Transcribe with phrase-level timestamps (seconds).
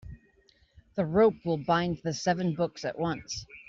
[0.95, 3.45] The rope will bind the seven books at once.